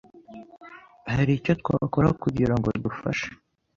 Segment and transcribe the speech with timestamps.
[1.13, 3.27] Hari icyo twakora kugirango dufashe?